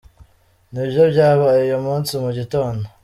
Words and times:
Nibyo 0.71 1.03
byabaye 1.11 1.59
uyu 1.67 1.77
munsi 1.85 2.11
mu 2.23 2.29
gitondo.” 2.37 2.85